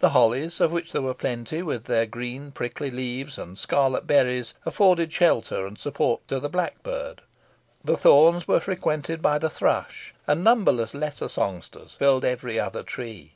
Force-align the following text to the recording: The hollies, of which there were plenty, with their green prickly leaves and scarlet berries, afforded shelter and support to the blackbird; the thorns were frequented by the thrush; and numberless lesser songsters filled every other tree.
The 0.00 0.10
hollies, 0.10 0.60
of 0.60 0.70
which 0.70 0.92
there 0.92 1.00
were 1.00 1.14
plenty, 1.14 1.62
with 1.62 1.84
their 1.84 2.04
green 2.04 2.50
prickly 2.52 2.90
leaves 2.90 3.38
and 3.38 3.56
scarlet 3.56 4.06
berries, 4.06 4.52
afforded 4.66 5.10
shelter 5.10 5.66
and 5.66 5.78
support 5.78 6.28
to 6.28 6.38
the 6.38 6.50
blackbird; 6.50 7.22
the 7.82 7.96
thorns 7.96 8.46
were 8.46 8.60
frequented 8.60 9.22
by 9.22 9.38
the 9.38 9.48
thrush; 9.48 10.14
and 10.26 10.44
numberless 10.44 10.92
lesser 10.92 11.26
songsters 11.28 11.94
filled 11.94 12.22
every 12.26 12.60
other 12.60 12.82
tree. 12.82 13.32